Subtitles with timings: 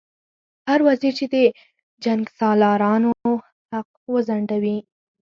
[0.69, 1.35] هر وزیر چې د
[2.03, 3.11] جنګسالارانو
[3.71, 4.77] حق وځنډوي.